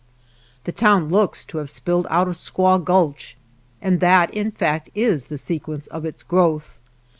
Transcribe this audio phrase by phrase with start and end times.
[0.63, 3.37] The town looks to have spilled out of Squaw Gulch,
[3.83, 6.79] and that, in fact, is the se quence of its growth.